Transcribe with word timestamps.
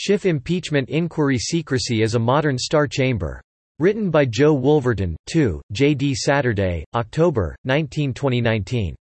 Schiff 0.00 0.26
Impeachment 0.26 0.90
Inquiry 0.90 1.38
Secrecy 1.38 2.02
is 2.02 2.14
a 2.14 2.20
Modern 2.20 2.56
Star 2.56 2.86
Chamber. 2.86 3.42
Written 3.80 4.12
by 4.12 4.26
Joe 4.26 4.54
Wolverton, 4.54 5.16
2, 5.26 5.60
J. 5.72 5.92
D. 5.92 6.14
Saturday, 6.14 6.84
October, 6.94 7.56
19, 7.64 8.14
2019. 8.14 8.94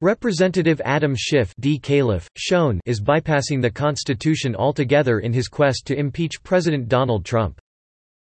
Representative 0.00 0.80
Adam 0.86 1.14
Schiff 1.14 1.52
D. 1.60 1.78
Calif, 1.78 2.26
shown 2.38 2.80
is 2.86 2.98
bypassing 2.98 3.60
the 3.60 3.70
Constitution 3.70 4.56
altogether 4.56 5.18
in 5.18 5.34
his 5.34 5.48
quest 5.48 5.84
to 5.84 5.98
impeach 5.98 6.42
President 6.42 6.88
Donald 6.88 7.26
Trump. 7.26 7.60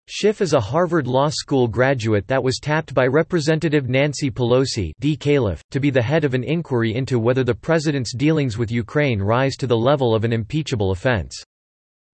Schiff 0.09 0.41
is 0.41 0.55
a 0.55 0.61
Harvard 0.61 1.07
Law 1.07 1.29
School 1.29 1.69
graduate 1.69 2.27
that 2.27 2.43
was 2.43 2.59
tapped 2.59 2.95
by 2.95 3.07
Representative 3.07 3.91
Nancy 3.91 4.31
Pelosi 4.31 4.93
D. 4.99 5.15
Calif, 5.15 5.61
to 5.73 5.79
be 5.79 5.91
the 5.91 6.01
head 6.01 6.25
of 6.25 6.33
an 6.33 6.43
inquiry 6.43 6.95
into 6.95 7.19
whether 7.19 7.45
the 7.45 7.55
president's 7.55 8.17
dealings 8.17 8.57
with 8.57 8.71
Ukraine 8.71 9.21
rise 9.21 9.57
to 9.57 9.67
the 9.67 9.77
level 9.77 10.15
of 10.15 10.25
an 10.25 10.33
impeachable 10.33 10.93
offense. 10.93 11.45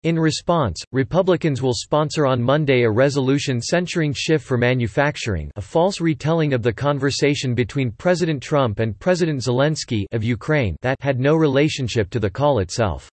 In 0.04 0.18
response, 0.18 0.84
Republicans 0.92 1.62
will 1.62 1.72
sponsor 1.72 2.26
on 2.26 2.42
Monday 2.42 2.82
a 2.82 2.90
resolution 2.90 3.58
censuring 3.58 4.12
Schiff 4.12 4.42
for 4.42 4.58
manufacturing 4.58 5.50
a 5.56 5.62
false 5.62 5.98
retelling 5.98 6.52
of 6.52 6.62
the 6.62 6.74
conversation 6.74 7.54
between 7.54 7.90
President 7.90 8.42
Trump 8.42 8.80
and 8.80 8.98
President 9.00 9.40
Zelensky 9.40 10.04
of 10.12 10.22
Ukraine 10.22 10.76
that 10.82 10.98
had 11.00 11.18
no 11.18 11.36
relationship 11.36 12.10
to 12.10 12.20
the 12.20 12.28
call 12.28 12.58
itself. 12.58 13.08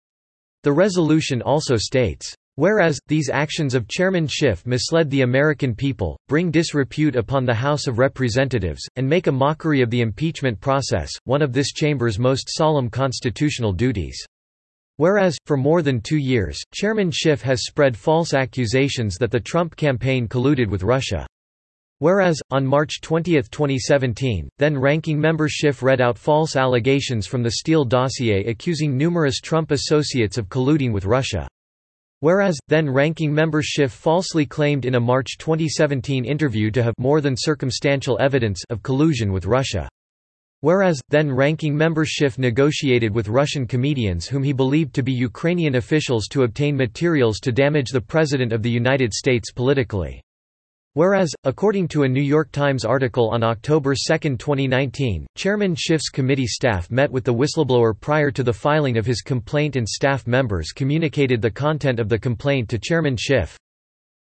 The 0.62 0.72
resolution 0.72 1.42
also 1.42 1.74
states, 1.76 2.32
Whereas, 2.54 3.00
these 3.08 3.30
actions 3.30 3.74
of 3.74 3.88
Chairman 3.88 4.28
Schiff 4.28 4.64
misled 4.64 5.10
the 5.10 5.22
American 5.22 5.74
people, 5.74 6.16
bring 6.28 6.52
disrepute 6.52 7.16
upon 7.16 7.44
the 7.44 7.52
House 7.52 7.88
of 7.88 7.98
Representatives, 7.98 8.86
and 8.94 9.08
make 9.08 9.26
a 9.26 9.32
mockery 9.32 9.82
of 9.82 9.90
the 9.90 10.02
impeachment 10.02 10.60
process, 10.60 11.10
one 11.24 11.42
of 11.42 11.52
this 11.52 11.72
chamber's 11.72 12.20
most 12.20 12.48
solemn 12.48 12.88
constitutional 12.88 13.72
duties. 13.72 14.24
Whereas, 14.98 15.36
for 15.44 15.56
more 15.56 15.82
than 15.82 16.00
two 16.00 16.16
years, 16.16 16.58
Chairman 16.72 17.10
Schiff 17.10 17.42
has 17.42 17.66
spread 17.66 17.96
false 17.96 18.32
accusations 18.32 19.16
that 19.16 19.30
the 19.30 19.40
Trump 19.40 19.76
campaign 19.76 20.26
colluded 20.26 20.68
with 20.70 20.82
Russia. 20.82 21.26
Whereas, 21.98 22.38
on 22.50 22.66
March 22.66 23.00
20, 23.00 23.32
2017, 23.32 24.48
then-ranking 24.58 25.20
member 25.20 25.48
Schiff 25.48 25.82
read 25.82 26.00
out 26.00 26.18
false 26.18 26.56
allegations 26.56 27.26
from 27.26 27.42
the 27.42 27.52
Steele 27.52 27.84
dossier 27.84 28.44
accusing 28.44 28.96
numerous 28.96 29.40
Trump 29.40 29.70
associates 29.70 30.38
of 30.38 30.48
colluding 30.48 30.92
with 30.92 31.04
Russia. 31.04 31.46
Whereas, 32.20 32.58
then-ranking 32.68 33.32
member 33.32 33.62
Schiff 33.62 33.92
falsely 33.92 34.46
claimed 34.46 34.86
in 34.86 34.94
a 34.94 35.00
March 35.00 35.36
2017 35.38 36.24
interview 36.24 36.70
to 36.70 36.82
have 36.82 36.94
more 36.98 37.20
than 37.20 37.34
circumstantial 37.36 38.18
evidence 38.20 38.62
of 38.70 38.82
collusion 38.82 39.32
with 39.32 39.44
Russia. 39.44 39.88
Whereas, 40.60 41.00
then-ranking 41.10 41.76
member 41.76 42.04
Schiff 42.04 42.38
negotiated 42.38 43.14
with 43.14 43.28
Russian 43.28 43.66
comedians 43.66 44.26
whom 44.26 44.42
he 44.42 44.52
believed 44.52 44.94
to 44.94 45.02
be 45.02 45.12
Ukrainian 45.12 45.74
officials 45.74 46.28
to 46.28 46.44
obtain 46.44 46.76
materials 46.76 47.40
to 47.40 47.52
damage 47.52 47.90
the 47.90 48.00
President 48.00 48.52
of 48.52 48.62
the 48.62 48.70
United 48.70 49.12
States 49.12 49.52
politically. 49.52 50.22
Whereas, 50.94 51.30
according 51.44 51.88
to 51.88 52.04
a 52.04 52.08
New 52.08 52.22
York 52.22 52.50
Times 52.52 52.86
article 52.86 53.28
on 53.28 53.42
October 53.42 53.92
2, 53.92 54.36
2019, 54.38 55.26
Chairman 55.36 55.74
Schiff's 55.74 56.08
committee 56.08 56.46
staff 56.46 56.90
met 56.90 57.12
with 57.12 57.24
the 57.24 57.34
whistleblower 57.34 57.92
prior 57.92 58.30
to 58.30 58.42
the 58.42 58.50
filing 58.50 58.96
of 58.96 59.04
his 59.04 59.20
complaint 59.20 59.76
and 59.76 59.86
staff 59.86 60.26
members 60.26 60.72
communicated 60.72 61.42
the 61.42 61.50
content 61.50 62.00
of 62.00 62.08
the 62.08 62.18
complaint 62.18 62.70
to 62.70 62.78
Chairman 62.78 63.14
Schiff. 63.18 63.58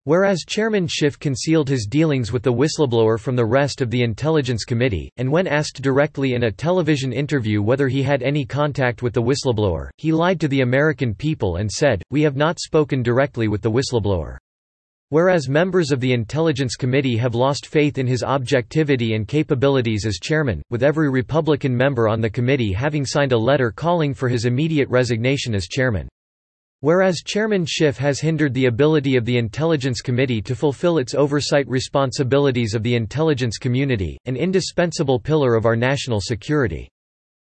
Whereas 0.04 0.44
Chairman 0.44 0.88
Schiff 0.88 1.16
concealed 1.16 1.68
his 1.68 1.86
dealings 1.88 2.32
with 2.32 2.42
the 2.42 2.52
whistleblower 2.52 3.20
from 3.20 3.36
the 3.36 3.44
rest 3.44 3.80
of 3.80 3.88
the 3.88 4.02
Intelligence 4.02 4.64
Committee, 4.64 5.08
and 5.16 5.30
when 5.30 5.46
asked 5.46 5.80
directly 5.80 6.34
in 6.34 6.42
a 6.42 6.50
television 6.50 7.12
interview 7.12 7.62
whether 7.62 7.86
he 7.86 8.02
had 8.02 8.20
any 8.20 8.44
contact 8.44 9.00
with 9.00 9.12
the 9.12 9.22
whistleblower, 9.22 9.90
he 9.98 10.10
lied 10.10 10.40
to 10.40 10.48
the 10.48 10.62
American 10.62 11.14
people 11.14 11.58
and 11.58 11.70
said, 11.70 12.02
We 12.10 12.22
have 12.22 12.34
not 12.34 12.58
spoken 12.58 13.04
directly 13.04 13.46
with 13.46 13.62
the 13.62 13.70
whistleblower. 13.70 14.38
Whereas 15.10 15.48
members 15.48 15.92
of 15.92 16.00
the 16.00 16.12
Intelligence 16.12 16.74
Committee 16.74 17.18
have 17.18 17.36
lost 17.36 17.66
faith 17.66 17.96
in 17.96 18.06
his 18.08 18.24
objectivity 18.24 19.14
and 19.14 19.28
capabilities 19.28 20.04
as 20.04 20.18
chairman, 20.18 20.62
with 20.68 20.82
every 20.82 21.10
Republican 21.10 21.76
member 21.76 22.08
on 22.08 22.20
the 22.20 22.30
committee 22.30 22.72
having 22.72 23.06
signed 23.06 23.30
a 23.30 23.38
letter 23.38 23.70
calling 23.70 24.14
for 24.14 24.28
his 24.28 24.46
immediate 24.46 24.88
resignation 24.88 25.54
as 25.54 25.68
chairman. 25.68 26.08
Whereas 26.82 27.22
Chairman 27.24 27.64
Schiff 27.64 27.96
has 27.98 28.18
hindered 28.18 28.52
the 28.54 28.66
ability 28.66 29.14
of 29.14 29.24
the 29.24 29.38
Intelligence 29.38 30.00
Committee 30.00 30.42
to 30.42 30.56
fulfill 30.56 30.98
its 30.98 31.14
oversight 31.14 31.68
responsibilities 31.68 32.74
of 32.74 32.82
the 32.82 32.96
intelligence 32.96 33.56
community, 33.56 34.18
an 34.26 34.34
indispensable 34.34 35.20
pillar 35.20 35.54
of 35.54 35.64
our 35.64 35.76
national 35.76 36.20
security. 36.20 36.88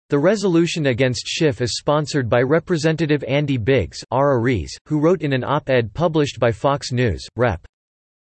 The 0.09 0.17
resolution 0.17 0.87
against 0.87 1.27
Schiff 1.27 1.61
is 1.61 1.77
sponsored 1.77 2.27
by 2.27 2.41
Representative 2.41 3.23
Andy 3.27 3.57
Biggs 3.57 4.03
who 4.11 4.99
wrote 4.99 5.21
in 5.21 5.33
an 5.33 5.43
op-ed 5.43 5.93
published 5.93 6.39
by 6.39 6.51
Fox 6.51 6.91
News, 6.91 7.23
Rep. 7.35 7.63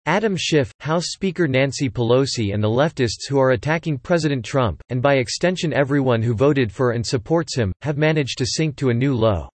Adam 0.05 0.37
Schiff, 0.37 0.71
House 0.79 1.07
Speaker 1.07 1.45
Nancy 1.45 1.89
Pelosi 1.89 2.53
and 2.53 2.63
the 2.63 2.69
leftists 2.69 3.27
who 3.27 3.37
are 3.37 3.51
attacking 3.51 3.97
President 3.97 4.45
Trump, 4.45 4.81
and 4.87 5.01
by 5.01 5.15
extension 5.15 5.73
everyone 5.73 6.21
who 6.21 6.33
voted 6.33 6.71
for 6.71 6.91
and 6.91 7.05
supports 7.05 7.53
him, 7.53 7.73
have 7.81 7.97
managed 7.97 8.37
to 8.37 8.45
sink 8.45 8.77
to 8.77 8.91
a 8.91 8.93
new 8.93 9.13
low. 9.13 9.49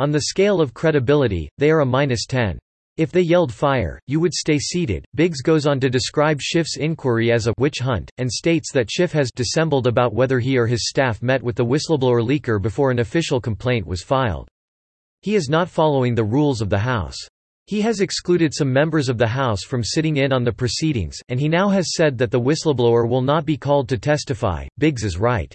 On 0.00 0.10
the 0.10 0.22
scale 0.22 0.62
of 0.62 0.72
credibility, 0.72 1.50
they 1.58 1.70
are 1.70 1.80
a 1.80 1.84
minus 1.84 2.24
10. 2.24 2.58
If 2.96 3.12
they 3.12 3.20
yelled 3.20 3.52
fire, 3.52 4.00
you 4.06 4.18
would 4.18 4.32
stay 4.32 4.58
seated. 4.58 5.04
Biggs 5.14 5.42
goes 5.42 5.66
on 5.66 5.78
to 5.78 5.90
describe 5.90 6.40
Schiff's 6.40 6.78
inquiry 6.78 7.30
as 7.30 7.46
a 7.46 7.52
witch 7.58 7.80
hunt, 7.80 8.10
and 8.16 8.32
states 8.32 8.72
that 8.72 8.90
Schiff 8.90 9.12
has 9.12 9.30
dissembled 9.30 9.86
about 9.86 10.14
whether 10.14 10.38
he 10.38 10.56
or 10.56 10.66
his 10.66 10.88
staff 10.88 11.20
met 11.20 11.42
with 11.42 11.54
the 11.54 11.66
whistleblower 11.66 12.26
leaker 12.26 12.58
before 12.62 12.90
an 12.90 13.00
official 13.00 13.42
complaint 13.42 13.86
was 13.86 14.02
filed. 14.02 14.48
He 15.20 15.34
is 15.34 15.50
not 15.50 15.68
following 15.68 16.14
the 16.14 16.24
rules 16.24 16.62
of 16.62 16.70
the 16.70 16.78
House. 16.78 17.18
He 17.66 17.82
has 17.82 18.00
excluded 18.00 18.54
some 18.54 18.72
members 18.72 19.10
of 19.10 19.18
the 19.18 19.28
House 19.28 19.64
from 19.64 19.84
sitting 19.84 20.16
in 20.16 20.32
on 20.32 20.44
the 20.44 20.52
proceedings, 20.52 21.18
and 21.28 21.38
he 21.38 21.46
now 21.46 21.68
has 21.68 21.94
said 21.94 22.16
that 22.16 22.30
the 22.30 22.40
whistleblower 22.40 23.06
will 23.06 23.20
not 23.20 23.44
be 23.44 23.58
called 23.58 23.86
to 23.90 23.98
testify. 23.98 24.66
Biggs 24.78 25.04
is 25.04 25.18
right. 25.18 25.52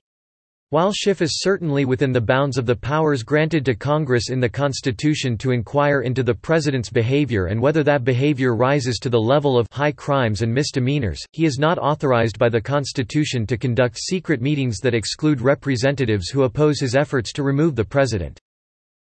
While 0.71 0.91
Schiff 0.91 1.21
is 1.21 1.41
certainly 1.43 1.85
within 1.85 2.11
the 2.11 2.19
bounds 2.19 2.57
of 2.57 2.65
the 2.65 2.75
powers 2.75 3.21
granted 3.21 3.63
to 3.65 3.75
Congress 3.75 4.31
in 4.31 4.39
the 4.39 4.49
Constitution 4.49 5.37
to 5.37 5.51
inquire 5.51 6.01
into 6.01 6.23
the 6.23 6.33
President's 6.33 6.89
behavior 6.89 7.45
and 7.45 7.61
whether 7.61 7.83
that 7.83 8.03
behavior 8.03 8.55
rises 8.55 8.97
to 9.03 9.09
the 9.09 9.21
level 9.21 9.59
of 9.59 9.67
high 9.71 9.91
crimes 9.91 10.41
and 10.41 10.51
misdemeanors, 10.51 11.23
he 11.33 11.45
is 11.45 11.59
not 11.59 11.77
authorized 11.77 12.39
by 12.39 12.49
the 12.49 12.59
Constitution 12.59 13.45
to 13.45 13.57
conduct 13.57 13.99
secret 13.99 14.41
meetings 14.41 14.79
that 14.79 14.95
exclude 14.95 15.39
representatives 15.39 16.29
who 16.29 16.43
oppose 16.43 16.79
his 16.79 16.95
efforts 16.95 17.31
to 17.31 17.43
remove 17.43 17.75
the 17.75 17.85
President. 17.85 18.39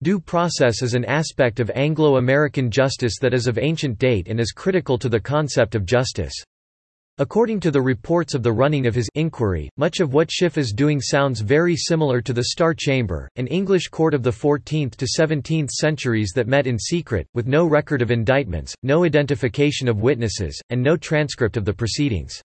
Due 0.04 0.20
process 0.20 0.82
is 0.82 0.94
an 0.94 1.06
aspect 1.06 1.62
of 1.62 1.72
Anglo-American 1.74 2.70
justice 2.70 3.18
that 3.22 3.34
is 3.34 3.48
of 3.48 3.58
ancient 3.58 3.98
date 3.98 4.28
and 4.28 4.42
is 4.42 4.52
critical 4.52 4.98
to 4.98 5.08
the 5.08 5.22
concept 5.22 5.74
of 5.74 5.86
justice. 5.86 6.36
According 7.18 7.62
to 7.62 7.72
the 7.72 7.82
reports 7.82 8.34
of 8.34 8.44
the 8.44 8.52
running 8.52 8.86
of 8.86 8.94
his 8.94 9.08
inquiry, 9.16 9.70
much 9.78 10.02
of 10.02 10.14
what 10.14 10.30
Schiff 10.30 10.58
is 10.58 10.74
doing 10.74 11.00
sounds 11.00 11.40
very 11.40 11.74
similar 11.74 12.20
to 12.22 12.34
the 12.34 12.48
Star 12.50 12.74
Chamber, 12.74 13.30
an 13.38 13.48
English 13.48 13.88
court 13.88 14.14
of 14.14 14.22
the 14.22 14.32
14th 14.32 14.98
to 14.98 15.08
17th 15.18 15.70
centuries 15.70 16.34
that 16.36 16.46
met 16.46 16.68
in 16.68 16.78
secret, 16.78 17.26
with 17.34 17.48
no 17.48 17.66
record 17.66 18.02
of 18.02 18.12
indictments, 18.12 18.76
no 18.84 19.06
identification 19.06 19.88
of 19.88 20.02
witnesses, 20.02 20.60
and 20.72 20.84
no 20.84 20.98
transcript 20.98 21.56
of 21.56 21.64
the 21.64 21.74
proceedings. 21.74 22.42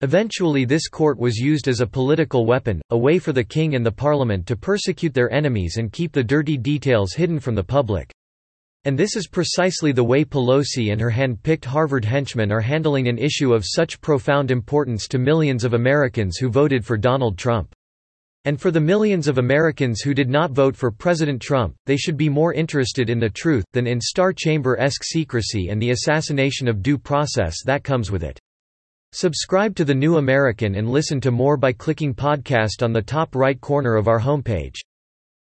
Eventually 0.00 0.64
this 0.64 0.88
court 0.88 1.16
was 1.16 1.36
used 1.36 1.68
as 1.68 1.80
a 1.80 1.86
political 1.86 2.44
weapon, 2.44 2.82
a 2.90 2.98
way 2.98 3.20
for 3.20 3.32
the 3.32 3.44
king 3.44 3.76
and 3.76 3.86
the 3.86 3.92
parliament 3.92 4.48
to 4.48 4.56
persecute 4.56 5.14
their 5.14 5.30
enemies 5.30 5.76
and 5.76 5.92
keep 5.92 6.10
the 6.10 6.24
dirty 6.24 6.58
details 6.58 7.12
hidden 7.12 7.38
from 7.38 7.54
the 7.54 7.62
public. 7.62 8.12
And 8.84 8.98
this 8.98 9.14
is 9.14 9.28
precisely 9.28 9.92
the 9.92 10.02
way 10.02 10.24
Pelosi 10.24 10.90
and 10.90 11.00
her 11.00 11.10
hand-picked 11.10 11.64
Harvard 11.64 12.04
henchmen 12.04 12.50
are 12.50 12.60
handling 12.60 13.06
an 13.06 13.16
issue 13.16 13.54
of 13.54 13.64
such 13.64 14.00
profound 14.00 14.50
importance 14.50 15.06
to 15.08 15.18
millions 15.18 15.62
of 15.62 15.74
Americans 15.74 16.36
who 16.36 16.48
voted 16.48 16.84
for 16.84 16.96
Donald 16.96 17.38
Trump. 17.38 17.72
And 18.44 18.60
for 18.60 18.72
the 18.72 18.80
millions 18.80 19.28
of 19.28 19.38
Americans 19.38 20.00
who 20.00 20.14
did 20.14 20.28
not 20.28 20.50
vote 20.50 20.74
for 20.74 20.90
President 20.90 21.40
Trump, 21.40 21.76
they 21.86 21.96
should 21.96 22.16
be 22.16 22.28
more 22.28 22.52
interested 22.54 23.08
in 23.08 23.20
the 23.20 23.30
truth 23.30 23.64
than 23.72 23.86
in 23.86 24.00
Star 24.00 24.32
Chamber-esque 24.32 25.04
secrecy 25.04 25.68
and 25.68 25.80
the 25.80 25.90
assassination 25.90 26.66
of 26.66 26.82
due 26.82 26.98
process 26.98 27.62
that 27.64 27.84
comes 27.84 28.10
with 28.10 28.24
it. 28.24 28.40
Subscribe 29.12 29.76
to 29.76 29.84
The 29.84 29.94
New 29.94 30.16
American 30.16 30.74
and 30.74 30.90
listen 30.90 31.20
to 31.20 31.30
more 31.30 31.56
by 31.56 31.72
clicking 31.72 32.14
podcast 32.14 32.82
on 32.82 32.92
the 32.92 33.00
top 33.00 33.36
right 33.36 33.60
corner 33.60 33.94
of 33.94 34.08
our 34.08 34.18
homepage. 34.18 34.80